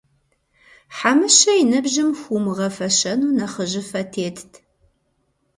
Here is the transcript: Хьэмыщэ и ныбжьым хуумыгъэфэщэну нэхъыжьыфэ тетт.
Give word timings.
Хьэмыщэ 0.95 1.51
и 1.61 1.63
ныбжьым 1.69 2.09
хуумыгъэфэщэну 2.19 3.35
нэхъыжьыфэ 3.37 4.01
тетт. 4.11 4.51